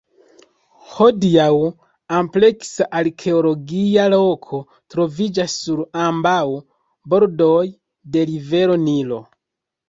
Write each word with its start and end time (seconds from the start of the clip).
Hodiaŭ 0.91 1.49
ampleksa 2.19 2.87
arkeologia 2.99 4.05
loko 4.13 4.61
troviĝas 4.95 5.59
sur 5.67 5.85
ambaŭ 6.07 6.41
bordoj 7.15 7.61
de 8.17 8.25
rivero 8.33 8.81
Nilo. 8.89 9.23